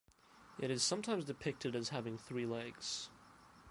[0.57, 3.11] It is sometimes depicted as having three legs.